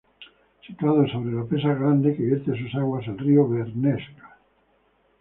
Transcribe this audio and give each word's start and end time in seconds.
Situado 0.67 1.07
sobre 1.09 1.31
la 1.35 1.43
Presa 1.45 1.75
Grande 1.75 2.15
que 2.15 2.23
vierte 2.31 2.57
sus 2.57 2.73
aguas 2.73 3.07
al 3.07 3.19
Río 3.19 3.47
Bernesga. 3.47 4.35